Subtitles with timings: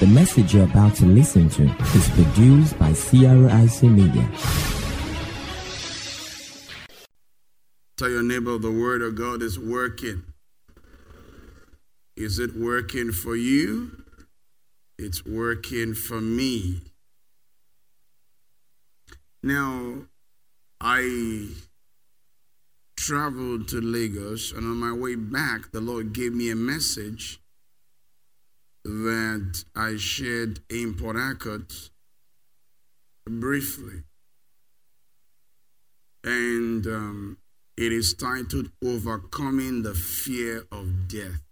[0.00, 4.30] The message you're about to listen to is produced by CRIC Media.
[7.98, 10.22] Tell your neighbor the word of God is working.
[12.16, 13.90] Is it working for you?
[14.98, 16.80] It's working for me.
[19.42, 20.06] Now,
[20.80, 21.48] I
[22.96, 27.38] traveled to Lagos, and on my way back, the Lord gave me a message
[28.84, 31.90] that I shared in Port Harcourt
[33.28, 34.02] briefly.
[36.24, 37.38] And um,
[37.76, 41.42] it is titled Overcoming the Fear of Death.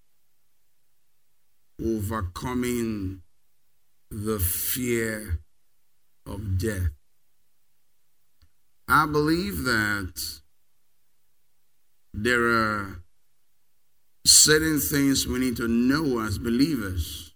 [1.83, 3.22] Overcoming
[4.10, 5.41] the Fear
[6.27, 6.91] of Death.
[8.88, 10.41] I believe that
[12.14, 13.02] there are
[14.28, 17.34] certain things we need to know as believers,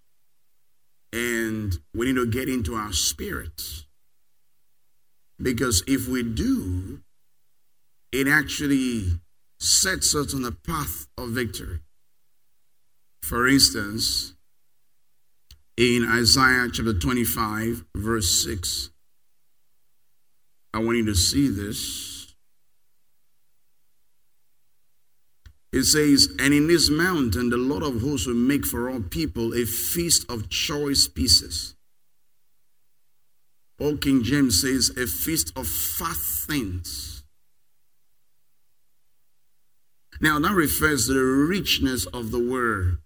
[1.12, 3.86] and we need to get into our spirits.
[5.40, 7.00] Because if we do,
[8.12, 9.20] it actually
[9.58, 11.80] sets us on the path of victory.
[13.22, 14.34] For instance,
[15.78, 18.90] in Isaiah chapter 25, verse 6,
[20.74, 22.11] I want you to see this.
[25.72, 29.54] It says, And in this mountain, the Lord of hosts will make for all people
[29.54, 31.74] a feast of choice pieces.
[33.80, 37.24] Old King James says, A feast of fat things.
[40.20, 42.98] Now, that refers to the richness of the word.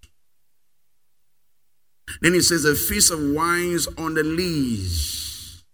[2.20, 5.64] Then it says, A feast of wines on the lees.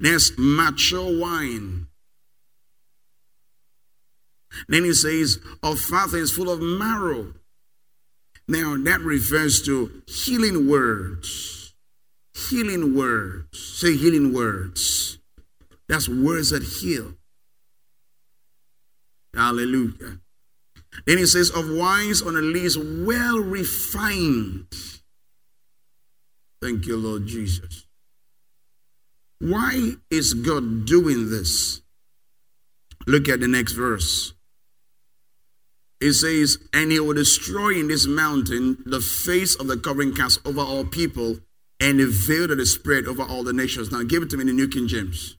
[0.00, 1.86] There's mature wine.
[4.68, 7.34] Then he says, Of father is full of marrow.
[8.46, 11.74] Now that refers to healing words.
[12.50, 13.58] Healing words.
[13.58, 15.18] Say healing words.
[15.88, 17.14] That's words that heal.
[19.34, 20.20] Hallelujah.
[21.06, 24.66] Then he says, Of wines on a least well refined.
[26.62, 27.86] Thank you, Lord Jesus.
[29.40, 31.82] Why is God doing this?
[33.06, 34.32] Look at the next verse.
[36.04, 40.38] It says, And he will destroy in this mountain the face of the covering cast
[40.46, 41.38] over all people
[41.80, 43.90] and the veil that is spread over all the nations.
[43.90, 45.38] Now give it to me in the New King James.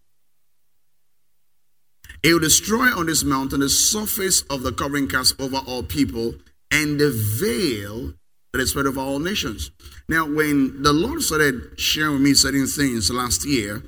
[2.23, 6.33] He will destroy on this mountain the surface of the covering cast over all people
[6.71, 8.15] and the veil
[8.51, 9.69] that is spread over all nations.
[10.09, 13.83] Now, when the Lord started sharing with me certain things last year,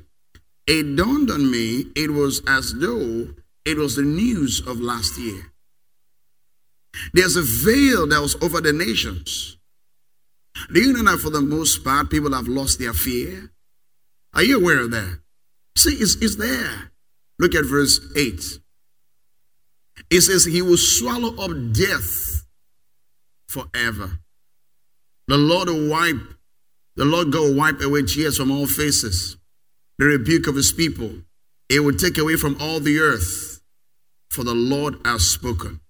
[0.68, 3.34] it dawned on me it was as though
[3.64, 5.50] it was the news of last year.
[7.12, 9.56] There's a veil that was over the nations.
[10.72, 13.50] Do you know that for the most part, people have lost their fear?
[14.34, 15.20] Are you aware of that?
[15.76, 16.90] See, it's, it's there.
[17.38, 18.42] Look at verse 8.
[20.10, 22.46] It says, He will swallow up death
[23.48, 24.18] forever.
[25.28, 26.34] The Lord will wipe,
[26.96, 29.36] the Lord God will wipe away tears from all faces,
[29.98, 31.12] the rebuke of his people.
[31.68, 33.60] It will take away from all the earth,
[34.30, 35.80] for the Lord has spoken.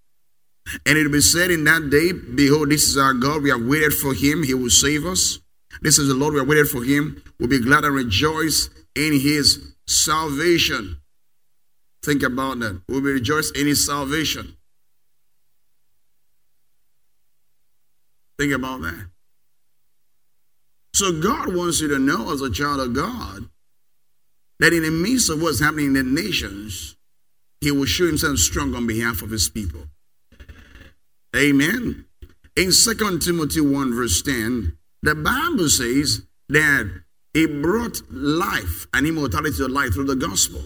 [0.85, 3.43] And it will be said in that day, Behold, this is our God.
[3.43, 4.43] We have waited for him.
[4.43, 5.39] He will save us.
[5.81, 6.35] This is the Lord.
[6.35, 7.23] We have waited for him.
[7.39, 10.99] We'll be glad and rejoice in his salvation.
[12.05, 12.83] Think about that.
[12.89, 14.57] We'll be rejoiced in his salvation.
[18.39, 19.09] Think about that.
[20.95, 23.49] So God wants you to know as a child of God
[24.59, 26.97] that in the midst of what's happening in the nations,
[27.61, 29.83] he will show himself strong on behalf of his people.
[31.39, 32.05] Amen.
[32.57, 39.57] In 2 Timothy 1, verse 10, the Bible says that he brought life and immortality
[39.59, 40.63] to life through the gospel.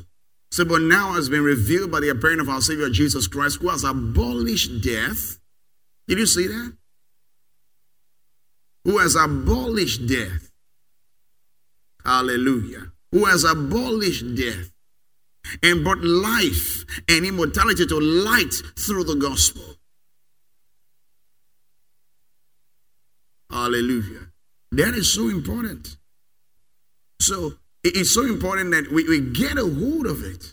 [0.50, 3.68] So, but now has been revealed by the appearing of our Savior Jesus Christ, who
[3.68, 5.38] has abolished death.
[6.08, 6.76] Did you see that?
[8.84, 10.50] Who has abolished death.
[12.04, 12.92] Hallelujah.
[13.12, 14.72] Who has abolished death
[15.62, 19.76] and brought life and immortality to light through the gospel.
[23.62, 24.26] Hallelujah.
[24.72, 25.96] That is so important.
[27.20, 27.52] So
[27.84, 30.52] it's so important that we, we get a hold of it.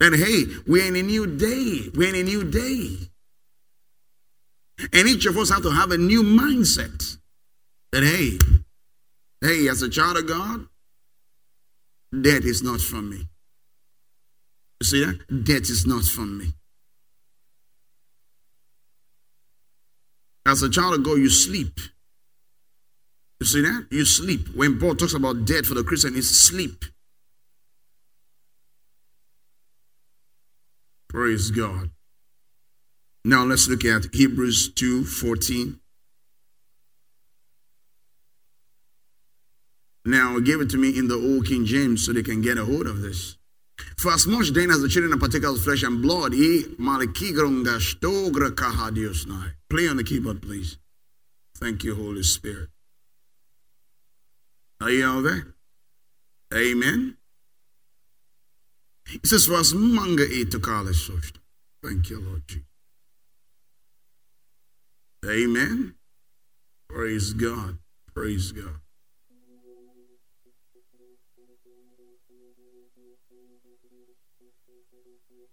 [0.00, 1.90] And hey, we're in a new day.
[1.96, 3.10] We're in a new day.
[4.92, 7.16] And each of us have to have a new mindset
[7.90, 8.38] that hey,
[9.40, 10.66] hey, as a child of God,
[12.12, 13.26] death is not from me.
[14.80, 15.44] You see that?
[15.44, 16.52] Death is not from me.
[20.46, 21.80] As a child of God, you sleep.
[23.40, 23.88] You see that?
[23.90, 24.48] You sleep.
[24.54, 26.84] When Paul talks about death for the Christian, it's sleep.
[31.08, 31.90] Praise God.
[33.24, 35.80] Now let's look at Hebrews 2 14.
[40.04, 42.64] Now give it to me in the old King James so they can get a
[42.64, 43.36] hold of this.
[43.98, 47.80] For as much then as the children are partakers of flesh and blood, he malikigronga
[47.80, 49.26] stogra kahadios
[49.68, 50.78] Play on the keyboard, please.
[51.56, 52.68] Thank you, Holy Spirit.
[54.80, 55.54] Are you all there?
[56.54, 57.16] Amen.
[59.24, 61.10] Says, was manga to college
[61.82, 62.66] Thank you, Lord Jesus.
[65.24, 65.94] Amen.
[66.88, 67.78] Praise God.
[68.14, 68.80] Praise God.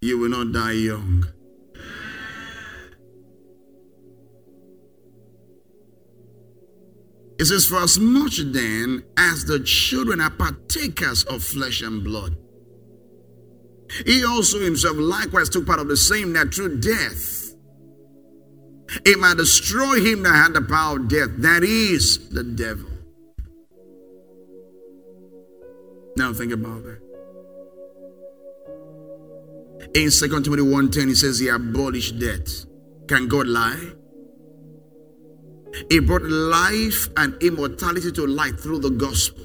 [0.01, 1.42] You will not die young.
[7.43, 12.37] It says, For as much then as the children are partakers of flesh and blood,
[14.05, 17.53] he also himself likewise took part of the same that through death
[19.05, 22.89] it might destroy him that had the power of death, that is the devil.
[26.15, 27.01] Now think about that.
[29.95, 32.65] In 2 Timothy 1:10, he says he abolished death.
[33.09, 33.95] Can God lie?
[35.89, 39.43] He brought life and immortality to light through the gospel.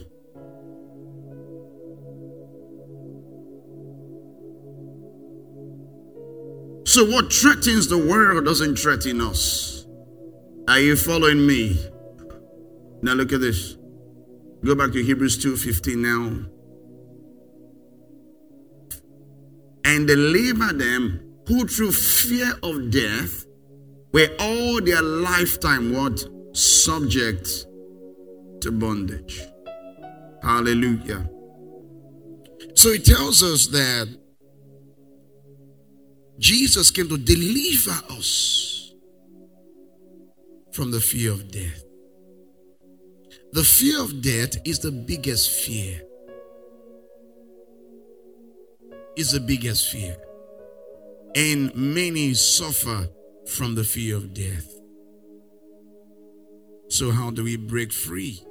[6.86, 9.86] So, what threatens the world doesn't threaten us.
[10.69, 11.78] Are you following me?
[13.02, 13.76] Now, look at this.
[14.64, 16.48] Go back to Hebrews 2:15 now.
[19.88, 23.46] and deliver them who through fear of death
[24.12, 27.66] were all their lifetime what subject
[28.60, 29.43] to bondage.
[30.43, 31.28] Hallelujah.
[32.75, 34.08] So it tells us that
[36.38, 38.94] jesus came to deliver us
[40.72, 41.82] from the fear of death.
[43.52, 46.02] The fear of death is the biggest fear.
[49.16, 50.16] Is the biggest fear.
[51.34, 53.08] And many suffer
[53.48, 54.74] from the fear of death.
[56.88, 58.42] So, how do we break free?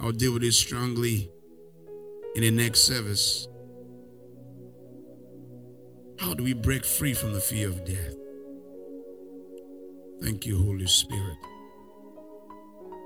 [0.00, 1.30] I'll deal with it strongly
[2.34, 3.48] in the next service.
[6.20, 8.14] How do we break free from the fear of death?
[10.22, 11.36] Thank you, Holy Spirit.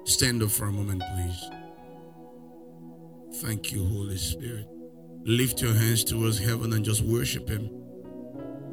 [0.04, 1.50] Stand up for a moment, please.
[3.42, 4.66] Thank you, Holy Spirit.
[5.24, 7.81] Lift your hands towards heaven and just worship Him.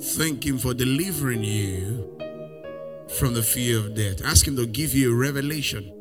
[0.02, 2.18] Thank Him for delivering you
[3.20, 4.24] from the fear of death.
[4.24, 5.92] Ask Him to give you a revelation.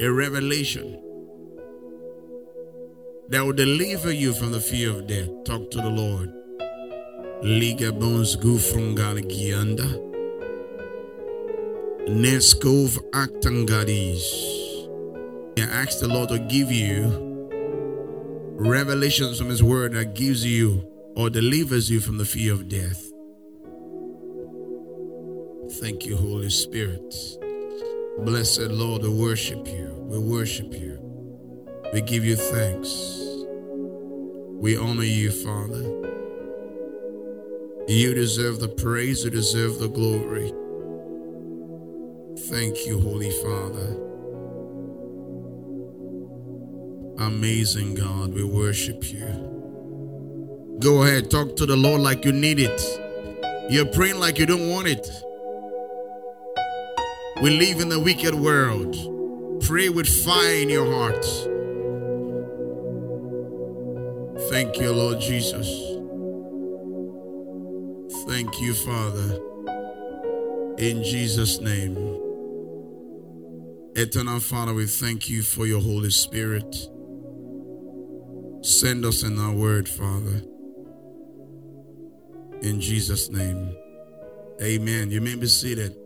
[0.00, 1.00] A revelation
[3.28, 5.28] that will deliver you from the fear of death.
[5.44, 6.32] Talk to the Lord.
[7.42, 10.10] Liga bones gufrungaligianda.
[12.08, 14.50] Neskov actangadis.
[15.58, 17.48] Ask the Lord to give you
[18.56, 23.12] revelations from His Word that gives you or delivers you from the fear of death.
[25.80, 27.14] Thank you, Holy Spirit.
[28.18, 29.94] Blessed Lord, we worship you.
[30.08, 30.98] We worship you.
[31.92, 33.18] We give you thanks.
[34.60, 35.82] We honor you, Father.
[37.88, 40.52] You deserve the praise, you deserve the glory.
[42.48, 43.98] Thank you, Holy Father.
[47.18, 49.51] Amazing God, we worship you.
[50.78, 52.80] Go ahead, talk to the Lord like you need it.
[53.70, 55.08] You're praying like you don't want it.
[57.40, 58.94] We live in a wicked world.
[59.64, 61.24] Pray with fire in your heart.
[64.50, 65.68] Thank you, Lord Jesus.
[68.26, 69.40] Thank you, Father.
[70.78, 71.96] In Jesus' name.
[73.94, 76.74] Eternal Father, we thank you for your Holy Spirit.
[78.62, 80.42] Send us in our word, Father.
[82.62, 83.76] In Jesus' name.
[84.62, 85.10] Amen.
[85.10, 85.96] You may be seated.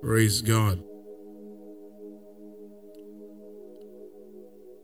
[0.00, 0.82] Praise God.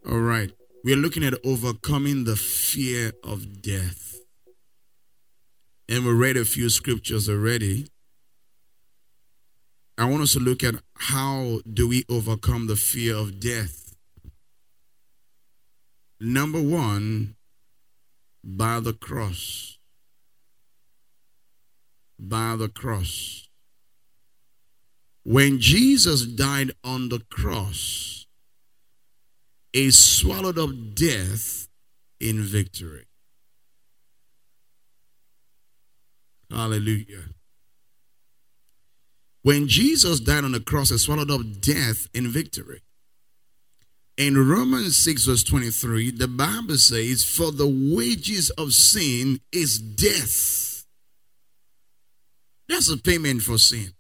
[0.07, 0.53] All right.
[0.85, 4.17] We're looking at overcoming the fear of death.
[5.89, 7.89] And we read a few scriptures already.
[9.97, 13.95] I want us to look at how do we overcome the fear of death.
[16.21, 17.37] Number one,
[18.45, 19.74] by the cross.
[22.19, 23.49] By the cross.
[25.25, 28.27] when Jesus died on the cross,
[29.73, 31.69] he swallowed up death
[32.21, 33.07] in victory.
[36.51, 37.25] Hallelujah.
[39.43, 42.83] When Jesus died on the cross, he swallowed up death in victory.
[44.17, 50.74] In Romans 6, verse 23, the Bible says, For the wages of sin is death.
[52.75, 53.93] That's a payment for sin.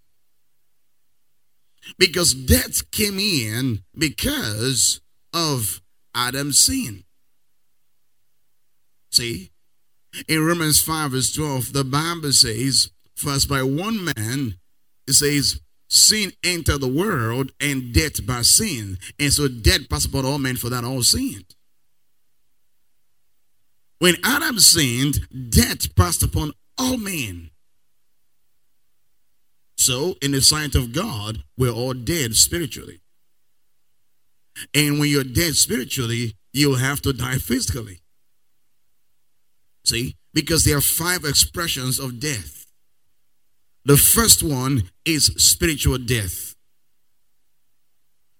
[1.96, 5.00] Because death came in because
[5.32, 5.80] of
[6.12, 7.04] Adam's sin.
[9.12, 9.52] See?
[10.26, 14.56] In Romans 5, verse 12, the Bible says, First by one man,
[15.06, 18.98] it says, sin entered the world and death by sin.
[19.20, 21.54] And so death passed upon all men for that all sinned.
[24.00, 27.52] When Adam sinned, death passed upon all men.
[29.84, 33.00] So, in the sight of God, we're all dead spiritually.
[34.72, 38.00] And when you're dead spiritually, you'll have to die physically.
[39.84, 40.16] See?
[40.32, 42.64] Because there are five expressions of death.
[43.84, 46.54] The first one is spiritual death.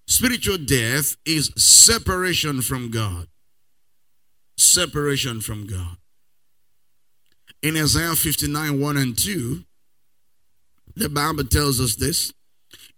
[0.07, 3.29] Spiritual death is separation from God.
[4.57, 5.99] Separation from God.
[7.63, 9.65] In Isaiah 59 1 and 2,
[10.97, 12.33] the Bible tells us this.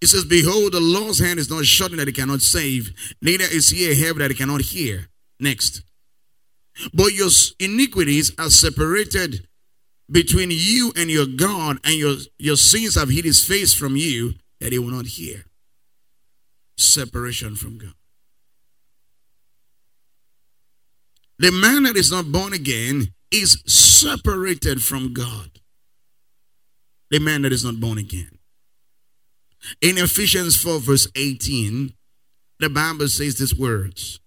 [0.00, 3.70] It says, Behold, the Lord's hand is not shortened that he cannot save, neither is
[3.70, 5.08] he a heaven that he cannot hear.
[5.40, 5.82] Next.
[6.92, 9.46] But your iniquities are separated
[10.10, 14.34] between you and your God, and your, your sins have hid his face from you
[14.60, 15.44] that he will not hear.
[16.76, 17.94] Separation from God.
[21.38, 25.55] The man that is not born again is separated from God.
[27.10, 28.38] The man that is not born again.
[29.80, 31.92] In Ephesians 4, verse 18,
[32.58, 34.20] the Bible says these words.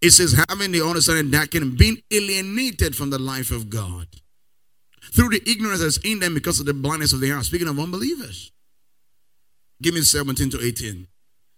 [0.00, 4.08] It says, having the understanding that can be alienated from the life of God
[5.14, 7.44] through the ignorance that's in them because of the blindness of the heart.
[7.44, 8.52] Speaking of unbelievers.
[9.80, 11.06] Give me 17 to 18.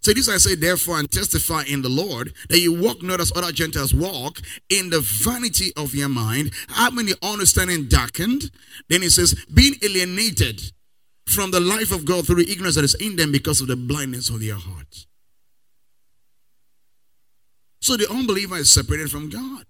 [0.00, 3.33] So this I say, therefore, and testify in the Lord that you walk not as
[3.35, 4.40] other Gentiles walk
[4.71, 8.50] in the vanity of your mind, having the understanding darkened.
[8.88, 10.62] Then he says, being alienated
[11.26, 13.76] from the life of God through the ignorance that is in them because of the
[13.76, 15.07] blindness of their hearts.
[17.81, 19.64] So the unbeliever is separated from God.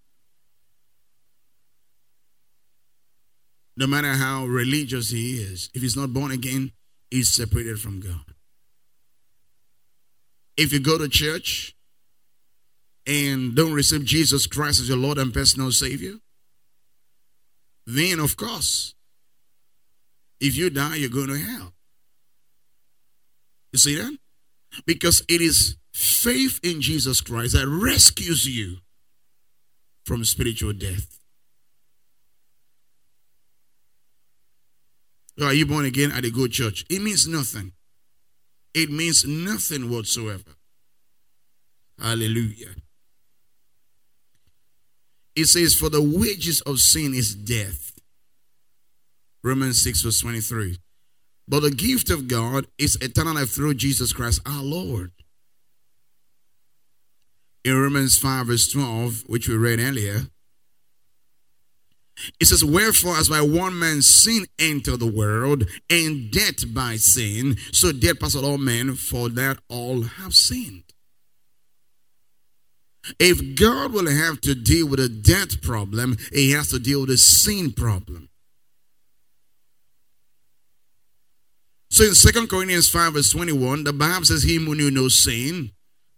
[3.77, 6.73] No matter how religious he is, if he's not born again,
[7.11, 8.28] he's separated from God.
[10.59, 11.77] If you go to church
[13.07, 16.15] and don't receive Jesus Christ as your Lord and personal Savior,
[17.87, 18.95] then of course,
[20.41, 21.75] if you die, you're going to hell.
[23.73, 24.19] You see that?
[24.85, 28.79] Because it is faith in Jesus Christ that rescues you
[30.05, 31.21] from spiritual death.
[35.41, 36.85] Are you born again at a good church?
[36.91, 37.73] It means nothing.
[38.75, 40.55] It means nothing whatsoever.
[42.01, 42.75] Hallelujah.
[45.35, 47.93] It says, For the wages of sin is death.
[49.43, 50.79] Romans 6, verse 23.
[51.47, 55.13] But the gift of God is eternal life through Jesus Christ our Lord.
[57.65, 60.23] In Romans 5, verse 12, which we read earlier,
[62.41, 67.57] it says, Wherefore, as by one man sin entered the world, and death by sin,
[67.73, 70.85] so death passed all men, for that all have sinned.
[73.19, 77.11] If God will have to deal with a death problem, he has to deal with
[77.11, 78.29] a sin problem.
[81.91, 85.73] So in 2 Corinthians 5, verse 21, the Bible says, Him who knew no sin,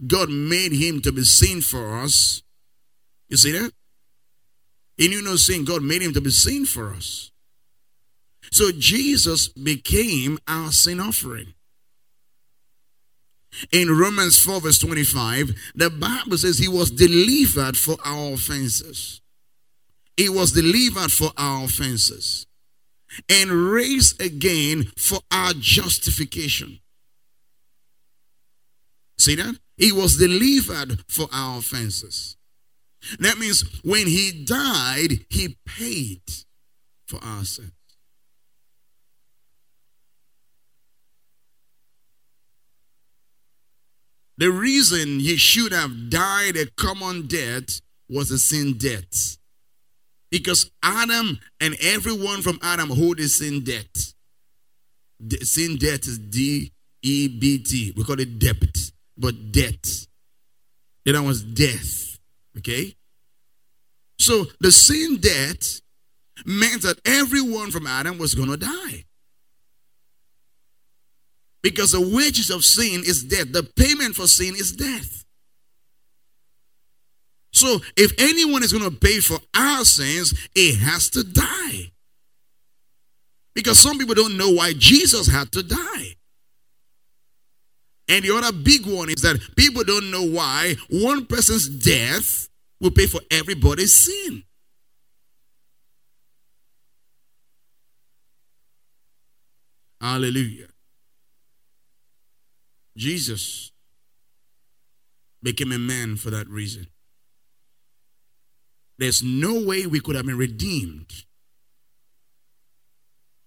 [0.04, 2.42] God made him to be sin for us.
[3.28, 3.72] You see that?
[5.00, 5.64] He knew no sin.
[5.64, 7.30] God made him to be sin for us.
[8.52, 11.54] So Jesus became our sin offering.
[13.72, 19.22] In Romans 4, verse 25, the Bible says he was delivered for our offenses.
[20.18, 22.46] He was delivered for our offenses
[23.26, 26.78] and raised again for our justification.
[29.16, 29.58] See that?
[29.78, 32.36] He was delivered for our offenses.
[33.18, 36.22] That means when he died, he paid
[37.06, 37.72] for our sins.
[44.38, 49.36] The reason he should have died a common death was a sin death.
[50.30, 54.14] Because Adam and everyone from Adam hold a sin debt.
[55.42, 57.92] Sin debt is D E B T.
[57.94, 58.56] We call it debt,
[59.18, 59.86] but debt.
[61.04, 62.09] The other was death.
[62.58, 62.96] Okay?
[64.18, 65.80] So the sin debt
[66.44, 69.04] meant that everyone from Adam was going to die.
[71.62, 73.52] Because the wages of sin is death.
[73.52, 75.24] The payment for sin is death.
[77.52, 81.92] So if anyone is going to pay for our sins, it has to die.
[83.54, 86.16] Because some people don't know why Jesus had to die.
[88.10, 92.48] And the other big one is that people don't know why one person's death
[92.80, 94.42] will pay for everybody's sin.
[100.00, 100.66] Hallelujah.
[102.96, 103.70] Jesus
[105.40, 106.88] became a man for that reason.
[108.98, 111.12] There's no way we could have been redeemed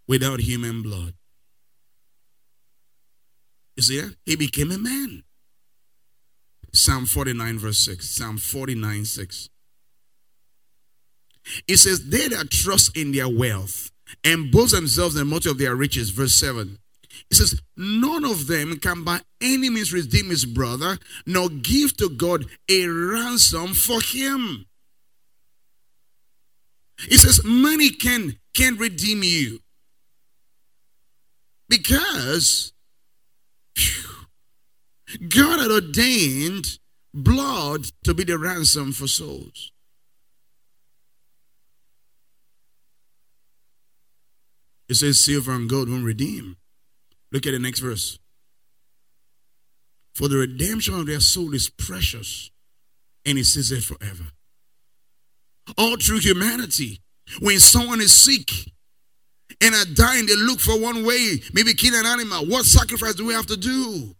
[0.08, 1.15] without human blood.
[3.75, 4.15] You see that?
[4.25, 5.23] He became a man.
[6.71, 8.09] Psalm 49, verse 6.
[8.09, 9.49] Psalm 49, 6.
[11.67, 13.91] It says, They that trust in their wealth
[14.23, 16.09] and boast themselves in the multitude of their riches.
[16.09, 16.79] Verse 7.
[17.29, 22.09] It says, None of them can by any means redeem his brother, nor give to
[22.09, 24.65] God a ransom for him.
[27.09, 29.59] It says, Money can, can redeem you.
[31.69, 32.72] Because
[35.20, 36.79] God had ordained
[37.13, 39.72] blood to be the ransom for souls.
[44.89, 46.58] It says, Silver and gold won't redeem.
[47.32, 48.20] Look at the next verse.
[50.13, 52.51] For the redemption of their soul is precious,
[53.25, 54.25] and it says it forever.
[55.77, 57.01] All through humanity,
[57.39, 58.51] when someone is sick
[59.62, 62.46] and are dying, they look for one way, maybe kill an animal.
[62.46, 64.15] What sacrifice do we have to do?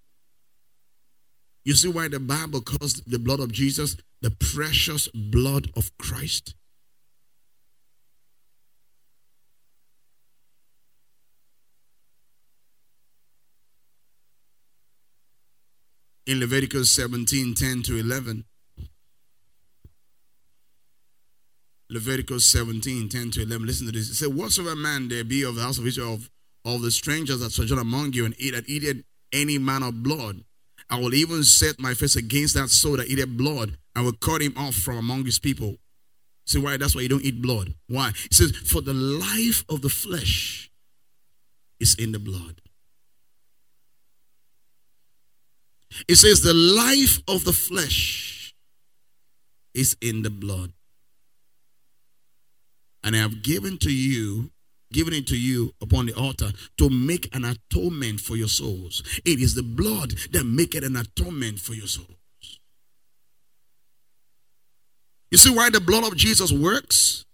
[1.64, 6.56] You see why the Bible calls the blood of Jesus the precious blood of Christ?
[16.26, 18.46] in Leviticus 17 10 to 11.
[21.90, 23.68] Leviticus 17 10 to 11.
[23.68, 24.10] Listen to this.
[24.10, 26.30] It said, Whatsoever man there be of the house of Israel, of,
[26.66, 30.44] of the strangers that sojourn among you, and eat that eateth any man of blood,
[30.90, 34.42] I will even set my face against that soul that eateth blood, I will cut
[34.42, 35.78] him off from among his people.
[36.46, 36.78] See why?
[36.78, 37.74] That's why you don't eat blood.
[37.88, 38.10] Why?
[38.10, 40.70] It says, For the life of the flesh
[41.80, 42.62] is in the blood.
[46.08, 48.54] It says, The life of the flesh
[49.74, 50.74] is in the blood.
[53.04, 54.52] And I have given to you,
[54.94, 59.04] given it to you upon the altar to make an atonement for your souls.
[59.26, 62.08] It is the blood that maketh an atonement for your souls.
[65.32, 67.26] You see why the blood of Jesus works?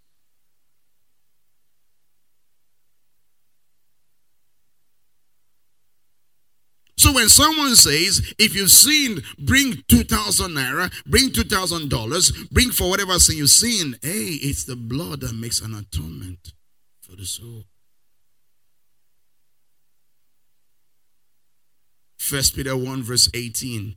[6.98, 13.17] So when someone says, if you've sinned, bring 2,000 naira, bring $2,000, bring for whatever
[13.19, 16.54] sin you've sinned, hey, it's the blood that makes an atonement
[17.10, 17.63] for the soul.
[22.19, 23.95] First Peter 1, verse 18.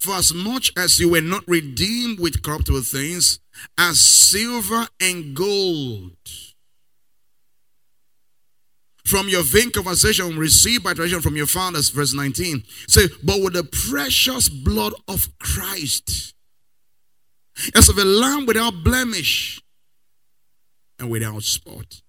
[0.00, 3.40] For as much as you were not redeemed with corruptible things,
[3.76, 6.16] as silver and gold
[9.04, 12.62] from your vain conversation received by tradition from your fathers, verse 19.
[12.88, 16.35] Say, but with the precious blood of Christ,
[17.74, 19.60] as of a lamb without blemish
[20.98, 22.02] and without spot.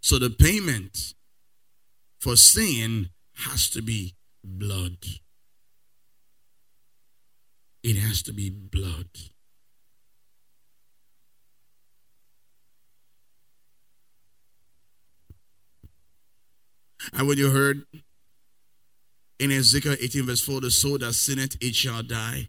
[0.00, 1.14] So the payment
[2.20, 4.98] for sin has to be blood.
[7.82, 9.08] It has to be blood.
[17.12, 17.86] And when you heard
[19.38, 22.48] in Ezekiel 18, verse 4, the soul that sinneth, it shall die.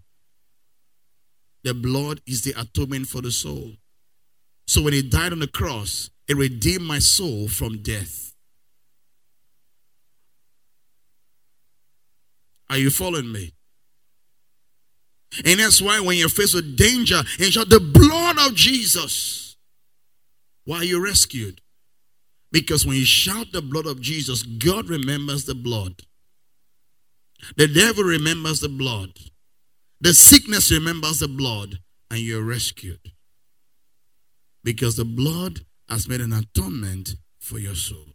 [1.63, 3.73] The blood is the atonement for the soul.
[4.67, 8.33] So when he died on the cross, it redeemed my soul from death.
[12.69, 13.53] Are you following me?
[15.45, 19.57] And that's why when you're faced with danger, and shout the blood of Jesus,
[20.65, 21.61] why are you rescued?
[22.51, 26.01] Because when you shout the blood of Jesus, God remembers the blood.
[27.55, 29.11] The devil remembers the blood.
[29.99, 31.79] The sickness remembers the blood,
[32.11, 33.11] and you're rescued.
[34.63, 38.13] Because the blood has made an atonement for your soul.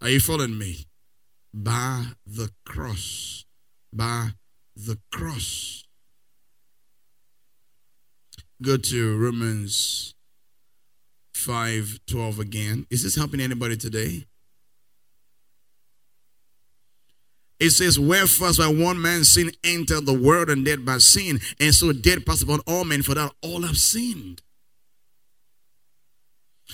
[0.00, 0.86] Are you following me?
[1.52, 3.44] By the cross.
[3.92, 4.30] By
[4.76, 5.84] the cross.
[8.62, 10.14] Go to Romans
[11.34, 12.86] 5 12 again.
[12.90, 14.26] Is this helping anybody today?
[17.64, 21.74] It says, Wherefore, by one man sin entered the world, and death by sin, and
[21.74, 24.42] so death passed upon all men, for that all have sinned.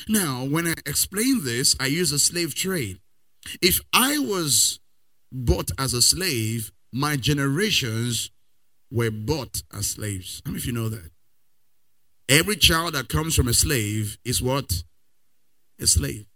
[0.08, 2.98] Now, when I explain this, I use a slave trade.
[3.62, 4.80] If I was
[5.30, 8.32] bought as a slave, my generations
[8.90, 10.42] were bought as slaves.
[10.44, 11.12] How many of you know that?
[12.28, 14.82] Every child that comes from a slave is what?
[15.80, 16.26] A slave.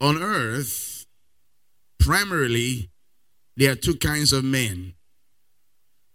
[0.00, 1.06] On earth,
[1.98, 2.90] primarily,
[3.56, 4.94] there are two kinds of men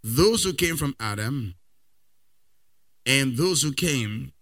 [0.05, 1.55] those who came from Adam
[3.05, 4.33] and those who came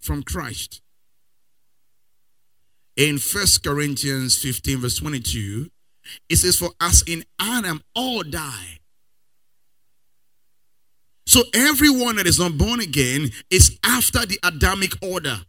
[0.00, 0.82] from Christ.
[2.96, 5.70] In First Corinthians 15, verse 22,
[6.28, 8.80] it says, For us in Adam all die.
[11.26, 15.40] So everyone that is not born again is after the Adamic order.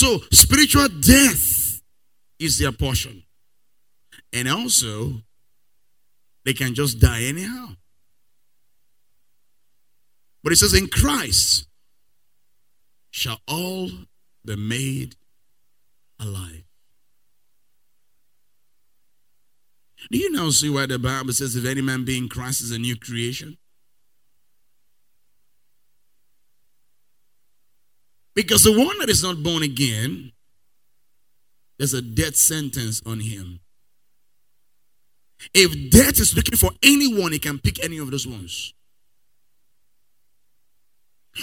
[0.00, 1.82] So spiritual death
[2.38, 3.22] is their portion.
[4.32, 5.20] And also,
[6.46, 7.76] they can just die anyhow.
[10.42, 11.68] But it says, In Christ
[13.10, 13.90] shall all
[14.42, 15.16] be made
[16.18, 16.64] alive.
[20.10, 22.70] Do you now see why the Bible says, if any man be in Christ is
[22.70, 23.58] a new creation?
[28.34, 30.32] Because the one that is not born again,
[31.78, 33.60] there's a death sentence on him.
[35.54, 38.74] If death is looking for anyone, he can pick any of those ones.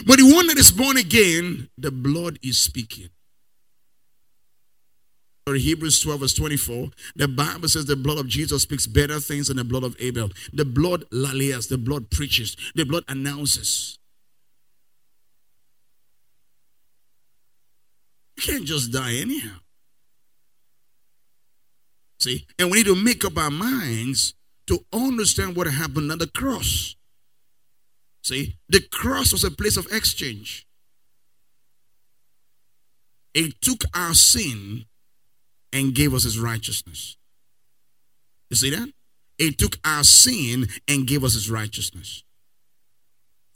[0.05, 3.09] But the one that is born again, the blood is speaking.
[5.47, 9.55] Hebrews 12, verse 24, the Bible says the blood of Jesus speaks better things than
[9.55, 10.29] the blood of Abel.
[10.51, 13.96] The blood lallias, the blood preaches, the blood announces.
[18.37, 19.57] You can't just die anyhow.
[22.19, 24.33] See, and we need to make up our minds
[24.67, 26.95] to understand what happened at the cross.
[28.23, 30.65] See, the cross was a place of exchange.
[33.33, 34.85] It took our sin
[35.71, 37.17] and gave us his righteousness.
[38.49, 38.89] You see that?
[39.37, 42.23] It took our sin and gave us his righteousness.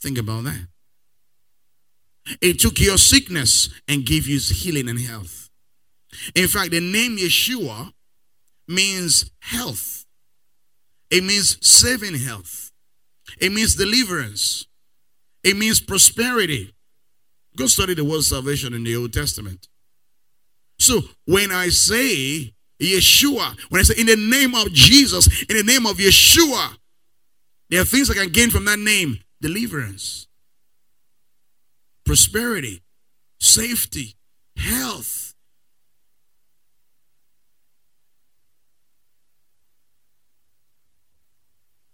[0.00, 0.68] Think about that.
[2.40, 5.50] It took your sickness and gave you healing and health.
[6.34, 7.92] In fact, the name Yeshua
[8.68, 10.06] means health.
[11.10, 12.70] It means saving health.
[13.40, 14.66] It means deliverance.
[15.42, 16.74] It means prosperity.
[17.56, 19.68] Go study the word salvation in the Old Testament.
[20.78, 25.62] So when I say Yeshua, when I say in the name of Jesus, in the
[25.62, 26.76] name of Yeshua,
[27.70, 30.28] there are things I can gain from that name deliverance,
[32.04, 32.82] prosperity,
[33.40, 34.16] safety,
[34.56, 35.34] health.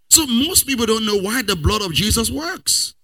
[0.09, 2.95] So most people don't know why the blood of Jesus works.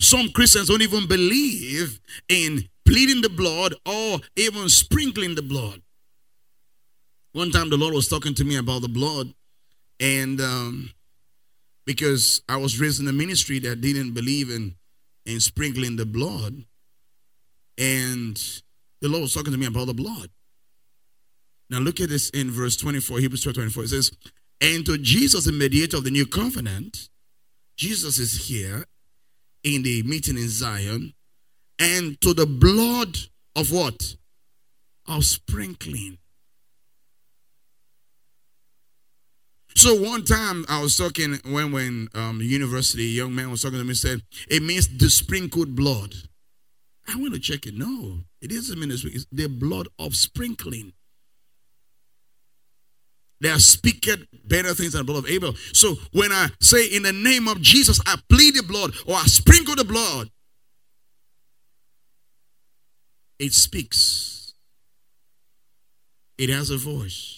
[0.00, 5.80] Some Christians don't even believe in pleading the blood or even sprinkling the blood.
[7.32, 9.32] One time the Lord was talking to me about the blood,
[9.98, 10.90] and um,
[11.86, 14.76] because I was raised in a ministry that didn't believe in,
[15.26, 16.64] in sprinkling the blood,
[17.76, 18.36] and
[19.00, 20.30] the Lord was talking to me about the blood.
[21.70, 23.84] Now look at this in verse 24, Hebrews 12 24.
[23.84, 24.10] It says,
[24.60, 27.08] And to Jesus, the mediator of the new covenant,
[27.76, 28.84] Jesus is here
[29.62, 31.14] in the meeting in Zion,
[31.78, 33.16] and to the blood
[33.56, 34.16] of what?
[35.06, 36.18] Of sprinkling.
[39.84, 43.84] So one time I was talking when when um, university, young man was talking to
[43.84, 46.14] me, said it means the sprinkled blood.
[47.06, 47.74] I want to check it.
[47.74, 50.94] No, it doesn't mean it's the blood of sprinkling.
[53.42, 55.52] They are speaking better things than the blood of Abel.
[55.74, 59.24] So when I say in the name of Jesus, I plead the blood or I
[59.24, 60.30] sprinkle the blood,
[63.38, 64.54] it speaks.
[66.38, 67.33] It has a voice.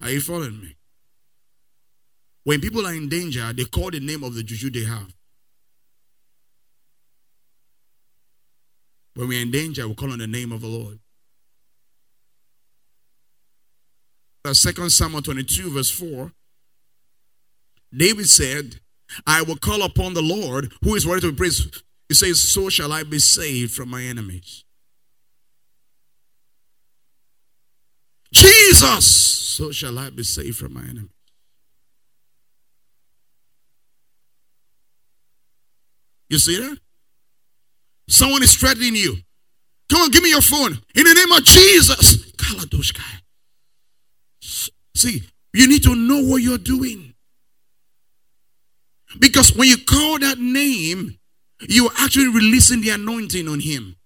[0.00, 0.76] Are you following me?
[2.44, 5.12] When people are in danger, they call the name of the juju they have.
[9.14, 10.98] When we're in danger, we call on the name of the Lord.
[14.44, 16.32] 2 second Samuel 22, verse 4,
[17.94, 18.80] David said,
[19.26, 21.82] I will call upon the Lord who is worthy to be praised.
[22.08, 24.64] He says, So shall I be saved from my enemies.
[28.70, 31.10] Jesus, so shall I be saved from my enemies.
[36.28, 36.78] You see that?
[38.08, 39.16] Someone is threatening you.
[39.90, 40.78] Come on, give me your phone.
[40.94, 42.32] In the name of Jesus.
[44.94, 47.14] See, you need to know what you're doing.
[49.18, 51.18] Because when you call that name,
[51.68, 53.96] you're actually releasing the anointing on him.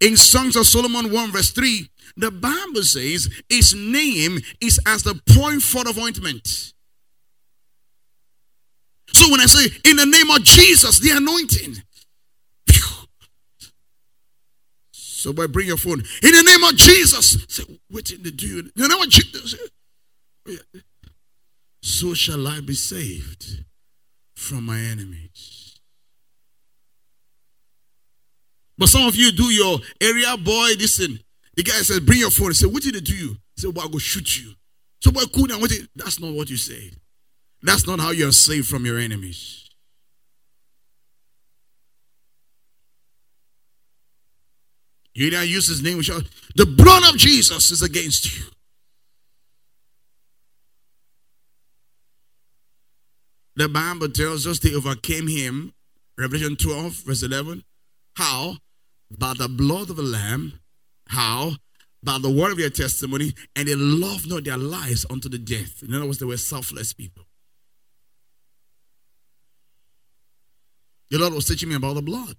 [0.00, 5.20] In Songs of Solomon 1, verse 3, the Bible says his name is as the
[5.34, 6.72] point forth of ointment.
[9.12, 11.82] So when I say in the name of Jesus, the anointing.
[14.92, 16.00] So boy, bring your phone.
[16.22, 17.44] In the name of Jesus.
[17.48, 18.58] Say, what in the do?
[18.58, 19.56] In the name of Jesus.
[21.82, 23.64] So shall I be saved
[24.36, 25.80] from my enemies.
[28.78, 31.18] But some of you do your area boy, listen.
[31.56, 32.48] The guy says, bring your phone.
[32.48, 33.28] He said, what did they do you?
[33.54, 34.52] He said, well, I'll go shoot you.
[35.00, 35.60] So boy, cool down.
[35.60, 36.96] What did, that's not what you said.
[37.62, 39.68] That's not how you're saved from your enemies.
[45.14, 45.98] You didn't use his name.
[46.56, 48.44] The blood of Jesus is against you.
[53.56, 55.72] The Bible tells us they overcame him.
[56.18, 57.64] Revelation 12, verse 11.
[58.16, 58.56] How?
[59.10, 60.60] By the blood of the Lamb.
[61.08, 61.52] How?
[62.02, 63.34] By the word of their testimony.
[63.54, 65.82] And they loved not their lives unto the death.
[65.82, 67.24] In other words, they were selfless people.
[71.10, 72.36] The Lord was teaching me about the blood.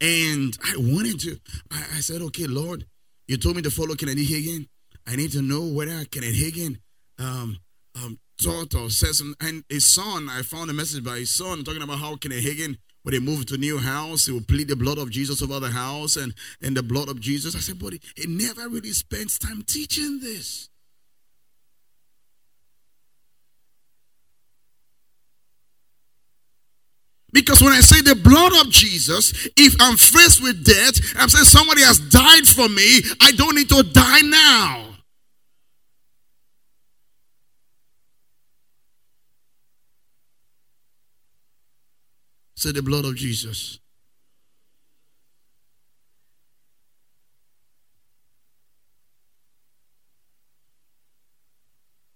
[0.00, 1.38] And I wanted to,
[1.70, 2.84] I, I said, okay, Lord,
[3.26, 4.68] you told me to follow Kenneth Hagin.
[5.06, 6.78] I need to know whether Kenneth Hagin
[7.18, 7.58] um,
[7.96, 11.82] um, taught or some, and his son, I found a message by his son talking
[11.82, 14.76] about how Kenneth Hagin, when they moved to a new house, they would plead the
[14.76, 17.54] blood of Jesus over the house and, and the blood of Jesus.
[17.54, 20.70] I said, but he never really spends time teaching this.
[27.30, 31.44] Because when I say the blood of Jesus, if I'm faced with death, I'm saying
[31.44, 34.93] somebody has died for me, I don't need to die now.
[42.64, 43.78] Say the blood of Jesus.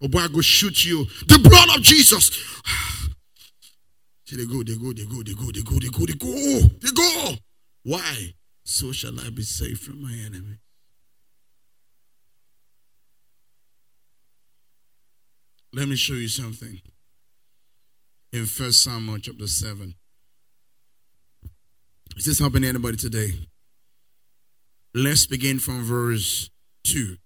[0.00, 1.04] Oh boy, I go shoot you.
[1.26, 2.30] The blood of Jesus.
[4.24, 6.68] See, they go, they go, they go, they go, they go, they go, they go,
[6.80, 7.34] they go.
[7.82, 8.32] Why?
[8.64, 10.60] So shall I be saved from my enemy.
[15.74, 16.80] Let me show you something.
[18.32, 19.94] In First Samuel chapter 7.
[22.18, 23.30] Is this to anybody today?
[24.92, 26.50] Let's begin from verse
[26.82, 27.16] 2.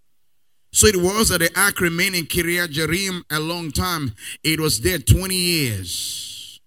[0.71, 4.13] So it was that the ark remained in Kiriath Jearim a long time.
[4.45, 6.61] It was there 20 years.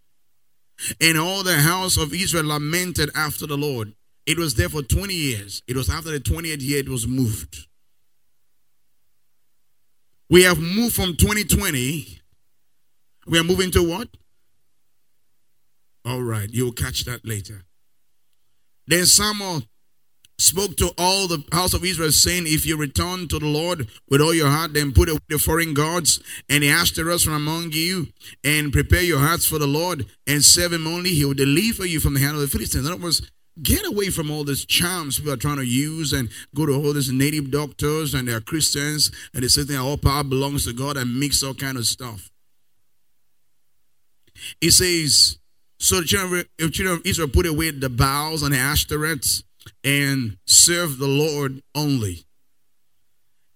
[1.00, 3.94] And all the house of Israel lamented after the Lord.
[4.26, 5.62] It was there for 20 years.
[5.68, 7.68] It was after the 20th year it was moved.
[10.32, 12.22] We have moved from 2020.
[13.28, 14.08] We are moving to what?
[16.04, 17.66] All right, you'll catch that later.
[18.88, 19.63] Then Samuel
[20.38, 24.21] spoke to all the house of Israel, saying, If you return to the Lord with
[24.21, 26.19] all your heart, then put away the foreign gods
[26.50, 28.08] and the Ashtoreths from among you,
[28.43, 31.12] and prepare your hearts for the Lord, and serve him only.
[31.12, 32.86] He will deliver you from the hand of the Philistines.
[32.86, 36.30] In other words, get away from all these charms people are trying to use and
[36.54, 40.26] go to all these native doctors and they're Christians and they say that all power
[40.26, 42.30] belongs to God and mix all kind of stuff.
[44.60, 45.39] He says,
[45.80, 49.44] so the children of, children of Israel put away the Baals and the Ashtoreths
[49.84, 52.26] and serve the Lord only.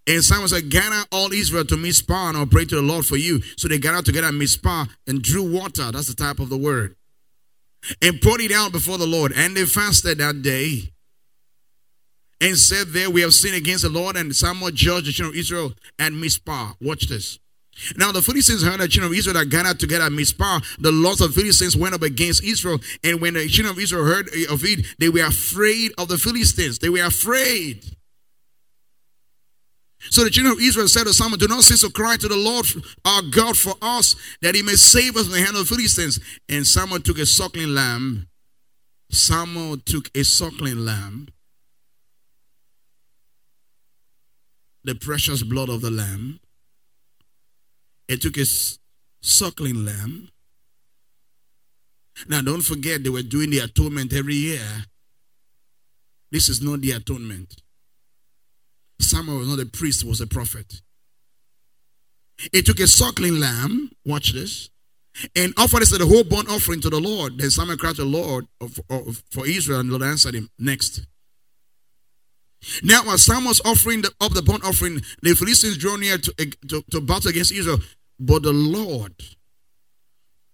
[0.08, 3.16] And Samuel said, Gather all Israel to Mizpah and I'll pray to the Lord for
[3.16, 3.42] you.
[3.58, 5.92] So they gathered together at Mizpah and drew water.
[5.92, 6.96] That's the type of the word.
[8.02, 9.32] And poured it out before the Lord.
[9.36, 10.92] And they fasted that day
[12.42, 14.16] and said, There we have sinned against the Lord.
[14.16, 16.74] And Samuel judged the children of Israel at Mizpah.
[16.82, 17.38] Watch this.
[17.98, 20.60] Now the Philistines heard the children of Israel that gathered together at Mizpah.
[20.80, 22.80] The lords of Philistines went up against Israel.
[23.04, 26.18] And when the children of Israel heard eh, of it, they were afraid of the
[26.18, 26.80] Philistines.
[26.80, 27.84] They were afraid.
[30.12, 32.36] So the children of Israel said to Samuel, Do not cease to cry to the
[32.36, 32.66] Lord
[33.04, 36.20] our God for us, that he may save us from the hand of the Philistines.
[36.48, 38.30] And Samuel took a suckling lamb
[39.12, 41.30] Samuel took a suckling lamb,
[44.84, 46.40] the precious blood of the lamb.
[48.10, 48.46] He took a
[49.22, 50.30] suckling lamb.
[52.28, 54.86] Now, don't forget, they were doing the atonement every year.
[56.32, 57.62] This is not the atonement.
[59.00, 60.82] Samuel was not a priest, was a prophet.
[62.52, 64.72] He took a suckling lamb, watch this,
[65.36, 67.38] and offered it as a whole burnt offering to the Lord.
[67.38, 70.50] Then Samuel cried to the Lord of, of, for Israel, and the Lord answered him.
[70.58, 71.06] Next.
[72.84, 76.34] Now, while Samuel was offering the, up the burnt offering, the Philistines drew near to,
[76.68, 77.80] to, to battle against Israel.
[78.20, 79.14] But the Lord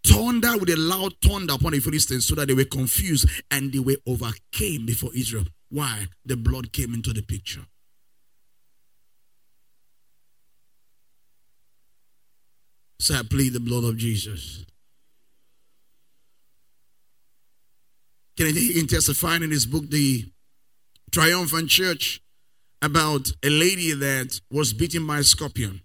[0.06, 3.80] thundered with a loud thunder upon the Philistines so that they were confused and they
[3.80, 5.46] were overcame before Israel.
[5.70, 6.08] Why?
[6.24, 7.66] The blood came into the picture.
[13.00, 14.66] So I plead the blood of Jesus.
[18.38, 20.26] Kenneth testified in his book, The
[21.12, 22.22] Triumphant Church,
[22.82, 25.82] about a lady that was beaten by a scorpion.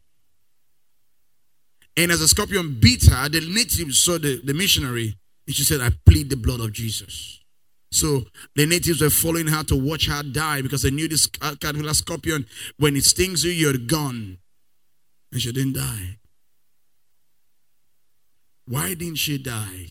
[1.97, 5.81] And as the scorpion beat her, the natives saw the, the missionary and she said,
[5.81, 7.41] I plead the blood of Jesus.
[7.93, 8.25] So
[8.55, 12.47] the natives were following her to watch her die because they knew this caterpillar scorpion,
[12.79, 14.39] when it stings you, you're gone.
[15.33, 16.19] And she didn't die.
[18.67, 19.89] Why didn't she die?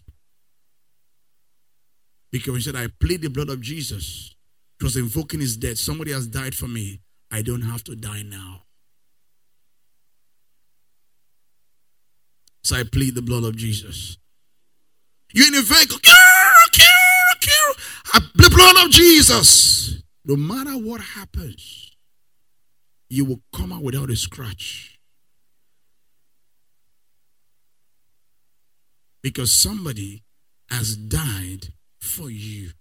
[2.31, 4.35] Because she said, I plead the blood of Jesus.
[4.79, 5.77] It was invoking his death.
[5.77, 7.01] Somebody has died for me.
[7.31, 8.63] I don't have to die now.
[12.63, 14.17] So I plead the blood of Jesus.
[15.33, 15.99] You're in a vehicle.
[18.35, 20.01] The blood of Jesus.
[20.25, 21.91] No matter what happens,
[23.09, 24.99] you will come out without a scratch.
[29.21, 30.23] Because somebody
[30.69, 32.71] has died for you.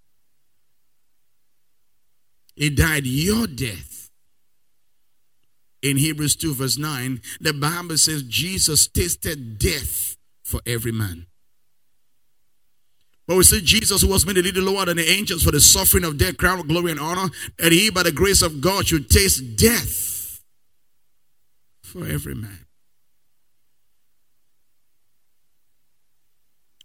[2.54, 3.97] He died your death.
[5.82, 11.26] In Hebrews 2, verse 9, the Bible says Jesus tasted death for every man.
[13.28, 15.60] But we see Jesus, who was made a little lower than the angels for the
[15.60, 17.30] suffering of death, crown of glory and honor,
[17.62, 20.42] and he, by the grace of God, should taste death
[21.82, 22.64] for every man.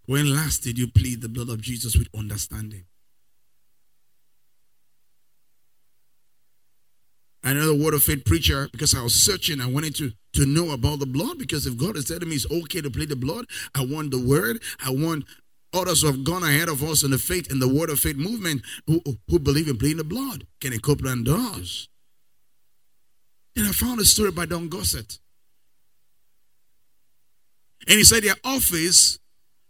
[0.06, 2.84] When last did you plead the blood of Jesus with understanding?
[7.44, 9.60] I know the word of faith preacher because I was searching.
[9.60, 12.50] I wanted to, to know about the blood because if God is telling me it's
[12.50, 14.62] okay to play the blood, I want the word.
[14.84, 15.26] I want
[15.74, 18.16] others who have gone ahead of us in the faith and the word of faith
[18.16, 20.46] movement who, who believe in playing the blood.
[20.60, 21.88] Kenneth Copeland does.
[23.56, 25.18] And I found a story by Don Gossett.
[27.86, 29.18] And he said their office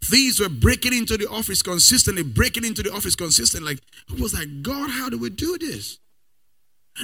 [0.05, 3.73] Thieves were breaking into the office consistently, breaking into the office consistently.
[3.73, 3.83] Like,
[4.13, 5.99] it was like, God, how do we do this?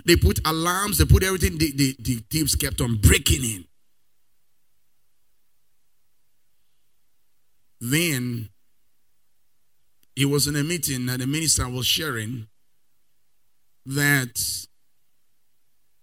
[0.05, 3.65] They put alarms, they put everything, the, the, the thieves kept on breaking in.
[7.81, 8.49] Then
[10.15, 12.47] he was in a meeting that the minister was sharing
[13.85, 14.39] that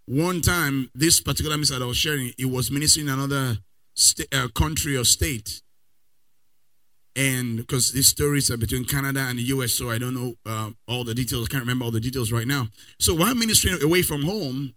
[0.07, 3.59] one time this particular minister was sharing, he was ministering in another
[3.95, 5.63] st- uh, country or state
[7.17, 10.71] and because these stories are between Canada and the US, so I don't know uh,
[10.87, 11.47] all the details.
[11.47, 12.69] I can't remember all the details right now.
[13.01, 14.75] So while ministering away from home,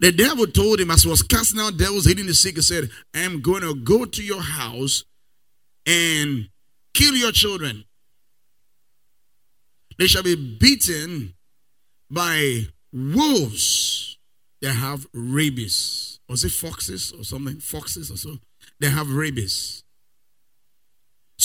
[0.00, 3.40] the devil told him, as was casting out devils, healing the sick, he said, I'm
[3.40, 5.04] going to go to your house
[5.86, 6.48] and
[6.94, 7.84] kill your children.
[9.98, 11.34] They shall be beaten
[12.10, 14.18] by wolves
[14.60, 16.18] that have rabies.
[16.28, 17.60] Was it foxes or something?
[17.60, 18.38] Foxes or so?
[18.80, 19.84] They have rabies.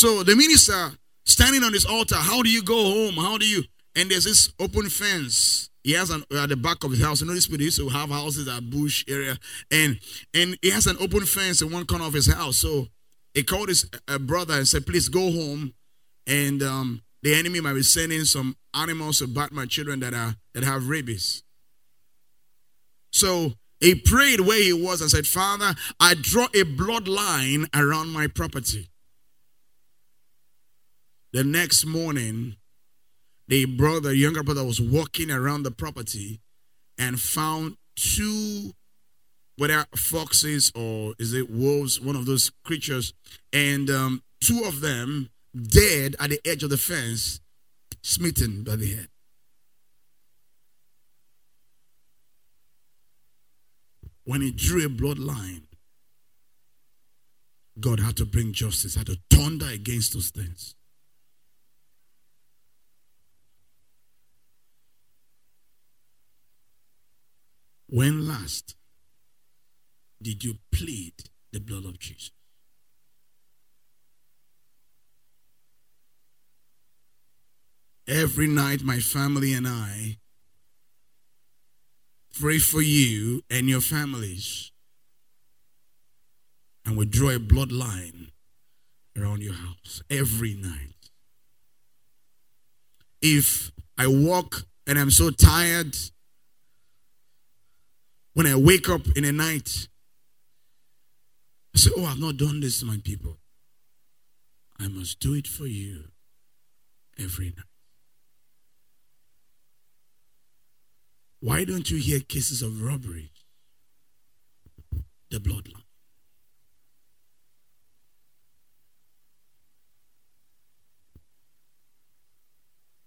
[0.01, 0.89] So the minister
[1.25, 3.13] standing on this altar, how do you go home?
[3.23, 3.61] How do you?
[3.95, 5.69] And there's this open fence.
[5.83, 7.21] He has an at the back of his house.
[7.21, 9.37] You know, this people used to have houses at bush area,
[9.69, 9.99] and
[10.33, 12.57] and he has an open fence in one corner of his house.
[12.57, 12.87] So
[13.35, 15.75] he called his uh, brother and said, "Please go home,
[16.25, 20.33] and um, the enemy might be sending some animals to bite my children that are
[20.55, 21.43] that have rabies."
[23.11, 28.25] So he prayed where he was and said, "Father, I draw a bloodline around my
[28.25, 28.90] property."
[31.33, 32.57] The next morning,
[33.47, 36.41] the brother, younger brother, was walking around the property
[36.97, 38.71] and found two,
[39.57, 43.13] whether foxes or is it wolves, one of those creatures,
[43.53, 47.39] and um, two of them dead at the edge of the fence,
[48.01, 49.07] smitten by the head.
[54.25, 55.63] When he drew a bloodline,
[57.79, 60.75] God had to bring justice, had to thunder against those things.
[67.91, 68.75] When last
[70.21, 71.11] did you plead
[71.51, 72.31] the blood of Jesus?
[78.07, 80.19] Every night, my family and I
[82.39, 84.71] pray for you and your families.
[86.85, 88.31] And we draw a bloodline
[89.17, 91.11] around your house every night.
[93.21, 95.97] If I walk and I'm so tired,
[98.33, 99.87] when I wake up in the night,
[101.75, 103.37] I say, Oh, I've not done this to my people.
[104.79, 106.05] I must do it for you
[107.19, 107.65] every night.
[111.39, 113.31] Why don't you hear cases of robbery?
[115.29, 115.83] The bloodline.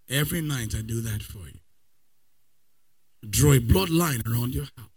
[0.09, 1.61] Every night I do that for you.
[3.29, 4.93] Draw a bloodline around your house.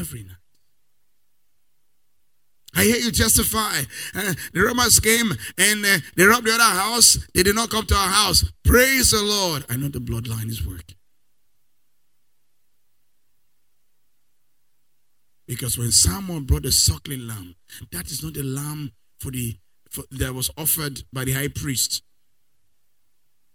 [0.00, 0.36] Every night.
[2.74, 3.82] I hear you testify.
[4.14, 7.18] Uh, the Romans came and uh, they robbed the other house.
[7.34, 8.50] They did not come to our house.
[8.64, 9.66] Praise the Lord.
[9.68, 10.96] I know the bloodline is working.
[15.46, 17.56] Because when someone brought a suckling lamb,
[17.92, 19.58] that is not the lamb for the
[19.90, 22.02] for, that was offered by the high priest.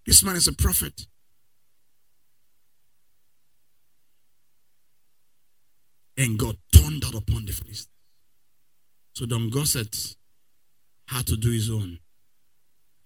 [0.06, 1.08] This man is a prophet.
[6.18, 7.90] And God turned out upon the Philistines.
[9.14, 10.16] So Don Gossett
[11.08, 12.00] had to do his own.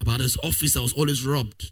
[0.02, 1.72] About his office I was always robbed.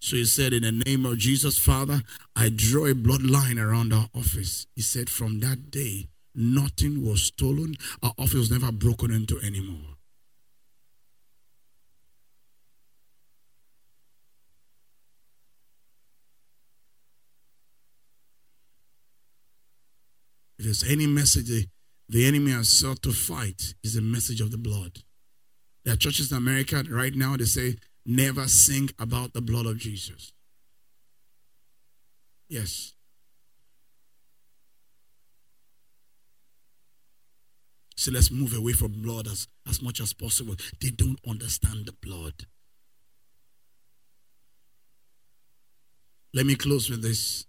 [0.00, 2.02] So he said, In the name of Jesus, Father,
[2.34, 4.66] I draw a bloodline around our office.
[4.74, 7.76] He said, From that day, nothing was stolen.
[8.02, 9.95] Our office was never broken into anymore.
[20.58, 21.66] If there's any message the,
[22.08, 25.02] the enemy has sought to fight, is the message of the blood.
[25.84, 29.78] There are churches in America right now, they say, never sing about the blood of
[29.78, 30.32] Jesus.
[32.48, 32.94] Yes.
[37.96, 40.54] So let's move away from blood as, as much as possible.
[40.80, 42.46] They don't understand the blood.
[46.34, 47.46] Let me close with this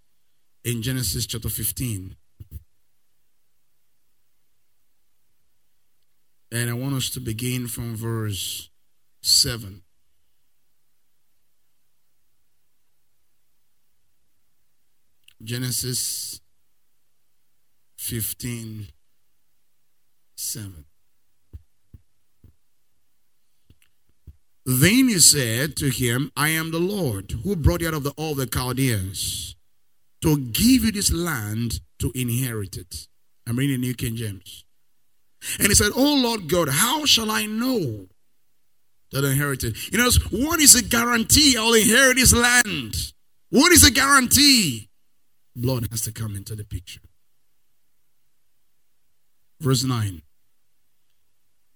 [0.64, 2.16] in Genesis chapter 15.
[6.50, 8.70] And I want us to begin from verse
[9.22, 9.82] 7.
[15.42, 16.40] Genesis
[17.98, 18.88] 15
[20.36, 20.84] 7.
[24.64, 28.12] Then he said to him, I am the Lord who brought you out of the,
[28.20, 29.56] Ur the Chaldeans
[30.22, 33.08] to give you this land to inherit it.
[33.46, 34.64] I'm reading New King James.
[35.58, 38.06] And he said, Oh Lord God, how shall I know
[39.12, 39.76] that inherited?
[39.92, 42.94] You know, what is a guarantee I'll inherit this land?
[43.50, 44.88] What is a guarantee?
[45.56, 47.00] Blood has to come into the picture.
[49.60, 50.22] Verse 9.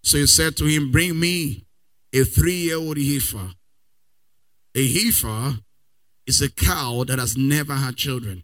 [0.02, 1.64] So he said to him, Bring me
[2.12, 3.52] a three year old heifer.
[4.74, 5.58] A heifer
[6.26, 8.42] is a cow that has never had children.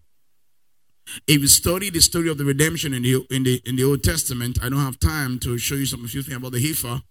[1.26, 4.02] If you study the story of the redemption in the, in the, in the Old
[4.02, 7.02] Testament, I don't have time to show you some few things about the heifer.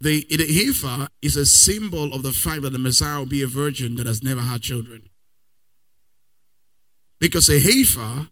[0.00, 3.46] The, the heifer is a symbol of the fact that the Messiah will be a
[3.46, 5.08] virgin that has never had children.
[7.20, 8.28] Because a heifer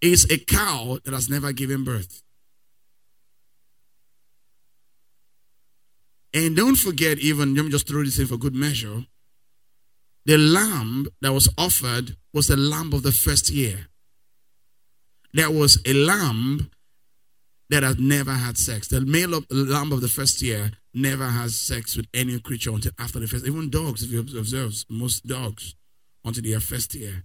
[0.00, 2.22] is a cow that has never given birth.
[6.34, 9.04] And don't forget, even, let me just throw this in for good measure.
[10.24, 13.88] The lamb that was offered was the lamb of the first year.
[15.34, 16.70] There was a lamb
[17.70, 18.88] that had never had sex.
[18.88, 22.70] The male of, the lamb of the first year never has sex with any creature
[22.70, 23.46] until after the first.
[23.46, 25.74] Even dogs, if you observe, most dogs
[26.24, 27.24] until their first year.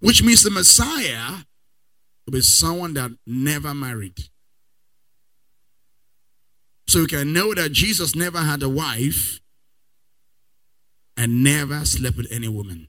[0.00, 1.38] Which means the Messiah
[2.24, 4.28] will be someone that never married.
[6.88, 9.40] So we can know that Jesus never had a wife
[11.16, 12.88] and never slept with any woman.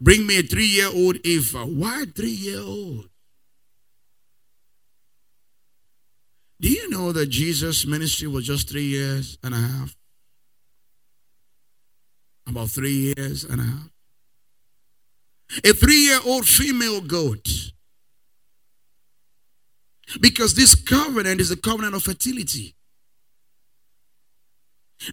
[0.00, 1.64] Bring me a three year old heifer.
[1.64, 3.08] Why three year old?
[6.60, 9.96] Do you know that Jesus' ministry was just three years and a half?
[12.46, 13.90] About three years and a half.
[15.64, 17.72] A three year old female goat
[20.20, 22.74] because this covenant is a covenant of fertility.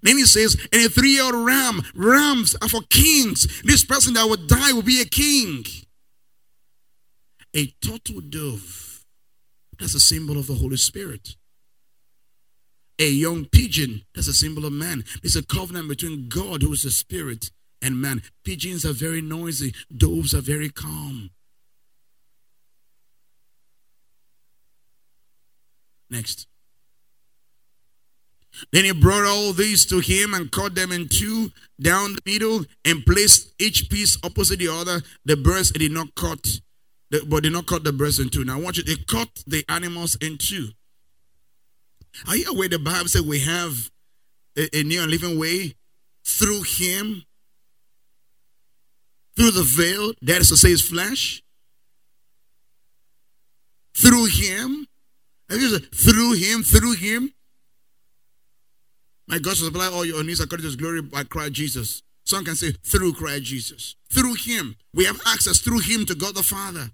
[0.02, 3.62] Then he says, and a three year old ram, rams are for kings.
[3.64, 5.64] This person that would die will be a king.
[7.56, 9.06] A turtle dove,
[9.80, 11.36] that's a symbol of the Holy Spirit.
[13.00, 15.04] A young pigeon, that's a symbol of man.
[15.24, 18.24] It's a covenant between God, who is the Spirit, and man.
[18.44, 21.30] Pigeons are very noisy, doves are very calm.
[26.10, 26.48] Next.
[28.72, 31.52] Then he brought all these to him and cut them in two
[31.82, 35.02] down the middle and placed each piece opposite the other.
[35.26, 36.48] The breast did not cut,
[37.28, 38.46] but did not cut the breast in two.
[38.46, 40.70] Now watch you to cut the animals in two.
[42.28, 43.92] Are you aware the Bible said we have
[44.58, 45.76] a, a new and living way
[46.26, 47.24] through him?
[49.36, 51.44] Through the veil, that is to say, his flesh.
[53.98, 54.88] Through him.
[55.50, 57.32] Through him, through him.
[59.28, 62.04] My God shall supply all your needs according to his glory by Christ Jesus.
[62.26, 63.96] Some can say through Christ Jesus.
[64.12, 64.76] Through him.
[64.94, 66.90] We have access through him to God the Father.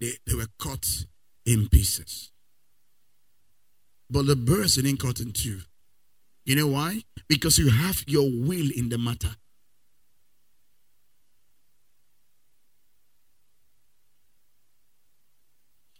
[0.00, 0.86] They, they were cut
[1.44, 2.30] in pieces.
[4.08, 5.60] But the birds didn't cut in two.
[6.44, 7.02] You know why?
[7.28, 9.36] Because you have your will in the matter.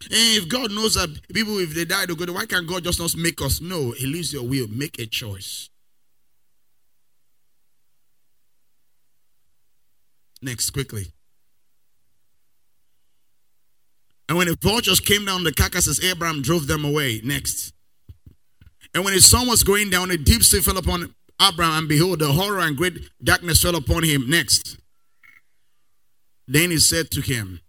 [0.09, 2.99] If God knows that people, if they die, they go, to, why can't God just
[2.99, 3.61] not make us?
[3.61, 4.67] No, He leaves your will.
[4.67, 5.69] Make a choice.
[10.41, 11.13] Next, quickly.
[14.29, 17.21] And when the vultures came down the carcasses, Abraham drove them away.
[17.23, 17.73] Next.
[18.93, 22.19] And when his sun was going down, a deep sleep fell upon Abraham, and behold,
[22.19, 24.29] the horror and great darkness fell upon him.
[24.29, 24.77] Next.
[26.47, 27.61] Then he said to him,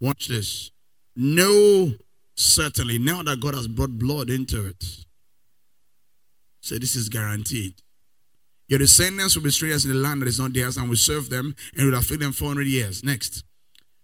[0.00, 0.70] Watch this.
[1.16, 1.92] No,
[2.36, 4.84] certainly, now that God has brought blood into it.
[6.60, 7.74] So this is guaranteed.
[8.68, 11.28] Your descendants will be strangers in the land that is not theirs and will serve
[11.28, 13.02] them and will afflict them 400 years.
[13.02, 13.42] Next.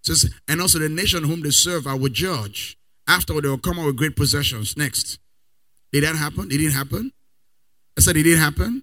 [0.02, 2.76] says, and also the nation whom they serve I will judge.
[3.07, 4.76] Afterward, they will come out with great possessions.
[4.76, 5.20] Next.
[5.92, 6.46] Did that happen?
[6.46, 7.12] It didn't happen.
[7.96, 8.82] I said it didn't happen.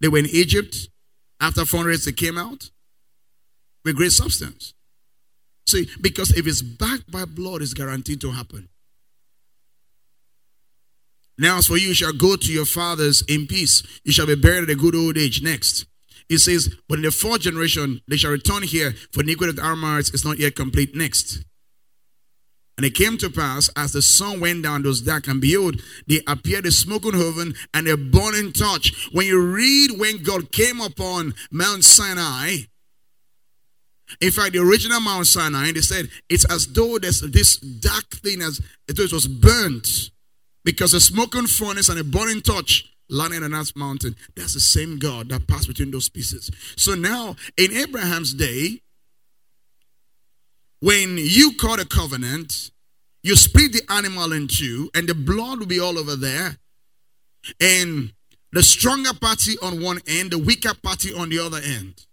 [0.00, 0.88] They were in Egypt.
[1.40, 2.70] After 400 years, they came out
[3.84, 4.74] with great substance.
[5.66, 8.68] See, because if it's backed by blood, is guaranteed to happen.
[11.38, 13.82] Now, as for you, you shall go to your fathers in peace.
[14.04, 15.42] You shall be buried at a good old age.
[15.42, 15.86] Next.
[16.28, 19.56] It says, But in the fourth generation, they shall return here, for the iniquity of
[19.56, 20.94] the Amorites is not yet complete.
[20.94, 21.44] Next.
[22.76, 26.20] And it came to pass as the sun went down, was dark, and behold, they
[26.26, 29.10] appeared a smoking oven and a burning torch.
[29.12, 32.56] When you read when God came upon Mount Sinai,
[34.20, 38.42] in fact, the original Mount Sinai, they said it's as though there's this dark thing
[38.42, 40.10] as though it was burnt
[40.64, 44.16] because a smoking furnace and a burning torch landed on that mountain.
[44.36, 46.50] That's the same God that passed between those pieces.
[46.76, 48.80] So now, in Abraham's day,
[50.80, 52.70] when you cut a covenant,
[53.22, 56.56] you split the animal in two, and the blood will be all over there.
[57.60, 58.12] And
[58.52, 62.06] the stronger party on one end, the weaker party on the other end.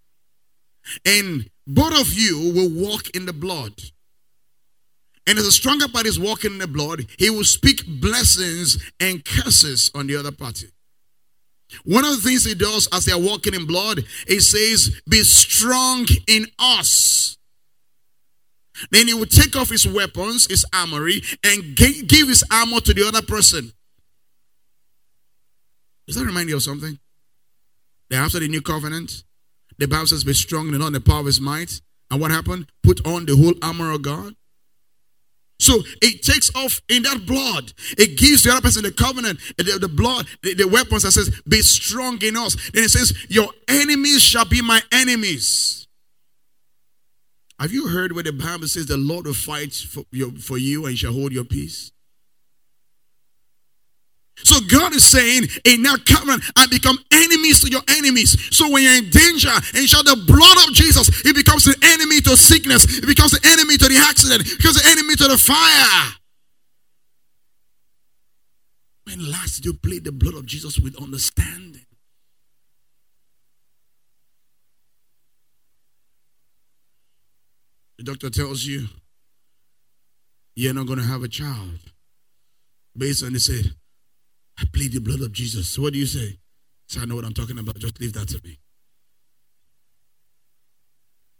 [1.06, 3.74] And both of you will walk in the blood.
[5.28, 9.24] And as the stronger party is walking in the blood, he will speak blessings and
[9.24, 10.70] curses on the other party.
[11.86, 15.24] One of the things he does as they are walking in blood, he says, Be
[15.24, 17.38] strong in us.
[18.92, 23.08] Then he will take off his weapons, his armory, and give his armor to the
[23.08, 23.74] other person.
[26.08, 26.98] Does that remind you of something?
[28.10, 29.24] That after the new covenant,
[29.80, 31.82] the Bible says, Be strong and on the power of his might.
[32.12, 32.68] And what happened?
[32.84, 34.36] Put on the whole armor of God.
[35.60, 37.74] So it takes off in that blood.
[37.98, 41.30] It gives the other person the covenant, the, the blood, the, the, weapons that says,
[41.48, 42.56] Be strong in us.
[42.72, 45.88] Then it says, Your enemies shall be my enemies.
[47.60, 50.86] Have you heard where the Bible says the Lord will fight for, your, for you
[50.86, 51.92] and shall hold your peace?
[54.44, 58.38] So God is saying, in that covenant, I become enemies to your enemies.
[58.56, 62.22] So when you're in danger and you the blood of Jesus, it becomes an enemy
[62.22, 62.86] to sickness.
[62.98, 64.42] It becomes an enemy to the accident.
[64.42, 66.14] It becomes an enemy to the fire.
[69.06, 71.86] When last you play the blood of Jesus with understanding?
[77.98, 78.88] The doctor tells you
[80.56, 81.80] you're not going to have a child.
[82.96, 83.74] Based on, he said,
[84.60, 85.70] I plead the blood of Jesus.
[85.70, 86.38] So what do you say?
[86.88, 87.78] So I know what I'm talking about.
[87.78, 88.60] Just leave that to me.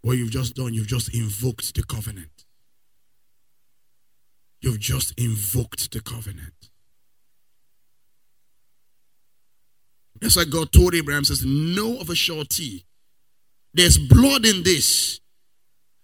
[0.02, 2.46] What you've just done, you've just invoked the covenant.
[4.62, 6.70] You've just invoked the covenant.
[10.20, 12.86] That's why God told Abraham, says, Know of a surety.
[13.72, 15.20] There's blood in this.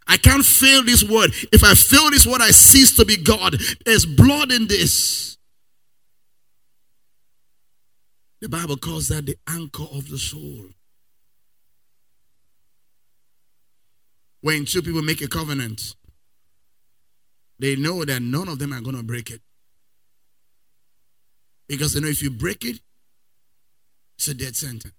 [0.06, 1.32] I can't fail this word.
[1.52, 3.56] If I fail this word, I cease to be God.
[3.84, 5.35] There's blood in this.
[8.40, 10.66] The Bible calls that the anchor of the soul.
[14.42, 15.94] When two people make a covenant,
[17.58, 19.40] they know that none of them are going to break it.
[21.66, 22.80] Because they know if you break it,
[24.16, 24.94] it's a dead sentence.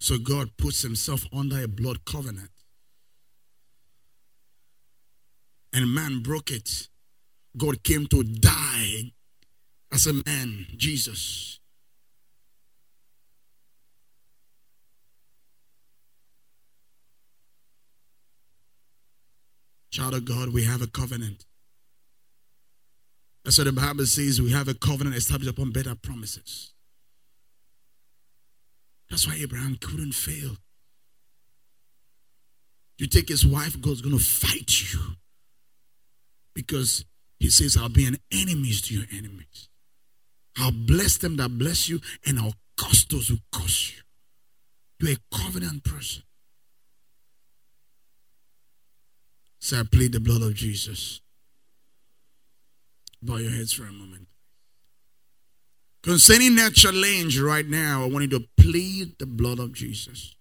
[0.00, 2.50] So God puts himself under a blood covenant.
[5.72, 6.88] And man broke it.
[7.56, 9.12] God came to die
[9.92, 11.60] as a man, Jesus.
[19.90, 21.44] Child of God, we have a covenant.
[23.44, 24.40] That's what the Bible says.
[24.40, 26.72] We have a covenant established upon better promises.
[29.10, 30.56] That's why Abraham couldn't fail.
[32.96, 35.00] You take his wife, God's going to fight you.
[36.54, 37.04] Because
[37.42, 39.68] he says, I'll be an enemy to your enemies.
[40.56, 44.02] I'll bless them that bless you, and I'll curse those who curse you.
[45.00, 46.22] You're a covenant person.
[49.58, 51.20] So I plead the blood of Jesus.
[53.20, 54.28] Bow your heads for a moment.
[56.04, 60.36] Concerning that challenge right now, I want you to plead the blood of Jesus.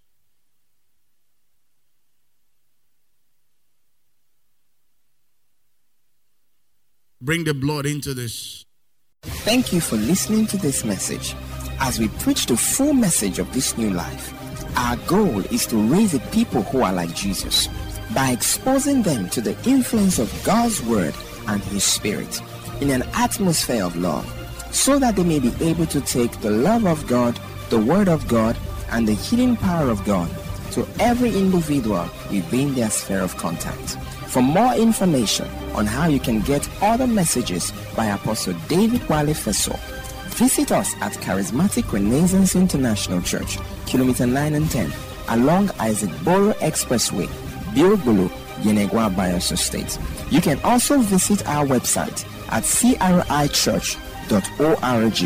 [7.23, 8.65] Bring the blood into this.
[9.21, 11.35] Thank you for listening to this message.
[11.79, 14.33] As we preach the full message of this new life,
[14.75, 17.67] our goal is to raise a people who are like Jesus
[18.15, 21.13] by exposing them to the influence of God's Word
[21.47, 22.41] and His Spirit
[22.81, 24.25] in an atmosphere of love
[24.71, 28.27] so that they may be able to take the love of God, the Word of
[28.27, 28.57] God,
[28.89, 30.27] and the healing power of God
[30.71, 33.95] to every individual within their sphere of contact.
[34.31, 39.77] For more information on how you can get other messages by Apostle David Wale Feso,
[40.35, 43.57] visit us at Charismatic Renaissance International Church,
[43.87, 44.89] Kilometer 9 and 10,
[45.27, 47.27] along Isaac Boro Expressway,
[47.75, 48.29] Biogbolo,
[48.61, 49.99] Yenagoa Bayelsa State.
[50.29, 52.23] You can also visit our website
[52.53, 53.97] at crichurch.org.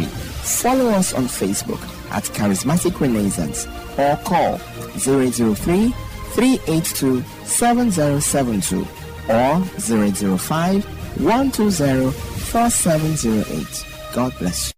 [0.07, 3.67] Follow us on Facebook at Charismatic Renaissance
[3.99, 4.57] or call
[4.97, 5.93] 003
[6.33, 8.85] 382 7072
[9.29, 10.85] or 005
[11.19, 14.13] 120 4708.
[14.13, 14.74] God bless you.